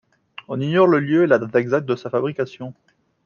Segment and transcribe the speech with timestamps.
[0.47, 2.73] On ignore le lieu et la date exacte de sa fabrication.